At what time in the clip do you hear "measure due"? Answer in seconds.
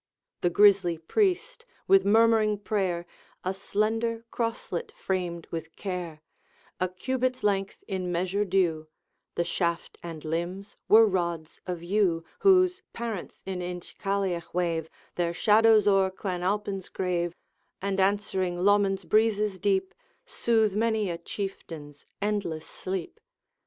8.11-8.87